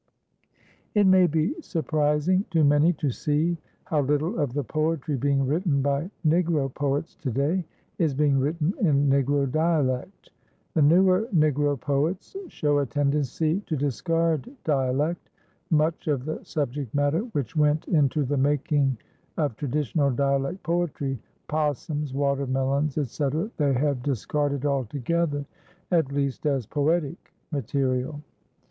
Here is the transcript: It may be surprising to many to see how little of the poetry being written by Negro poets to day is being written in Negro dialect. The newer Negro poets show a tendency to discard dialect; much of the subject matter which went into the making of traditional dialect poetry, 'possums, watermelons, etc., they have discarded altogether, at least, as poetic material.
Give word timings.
It 0.95 1.05
may 1.05 1.27
be 1.27 1.53
surprising 1.61 2.43
to 2.49 2.63
many 2.63 2.91
to 2.93 3.11
see 3.11 3.59
how 3.83 4.01
little 4.01 4.39
of 4.39 4.53
the 4.53 4.63
poetry 4.63 5.15
being 5.15 5.45
written 5.45 5.83
by 5.83 6.09
Negro 6.25 6.73
poets 6.73 7.15
to 7.17 7.29
day 7.29 7.63
is 7.99 8.15
being 8.15 8.39
written 8.39 8.73
in 8.79 9.07
Negro 9.07 9.45
dialect. 9.51 10.31
The 10.73 10.81
newer 10.81 11.27
Negro 11.31 11.79
poets 11.79 12.35
show 12.47 12.79
a 12.79 12.85
tendency 12.87 13.59
to 13.67 13.77
discard 13.77 14.49
dialect; 14.63 15.29
much 15.69 16.07
of 16.07 16.25
the 16.25 16.43
subject 16.43 16.95
matter 16.95 17.19
which 17.33 17.55
went 17.55 17.87
into 17.87 18.23
the 18.25 18.37
making 18.37 18.97
of 19.37 19.55
traditional 19.55 20.09
dialect 20.09 20.63
poetry, 20.63 21.19
'possums, 21.47 22.11
watermelons, 22.11 22.97
etc., 22.97 23.51
they 23.57 23.73
have 23.73 24.01
discarded 24.01 24.65
altogether, 24.65 25.45
at 25.91 26.11
least, 26.11 26.47
as 26.47 26.65
poetic 26.65 27.31
material. 27.51 28.19